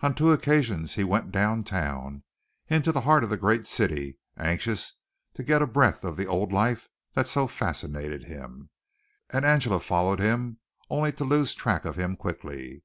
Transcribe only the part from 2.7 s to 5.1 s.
the heart of the great city, anxious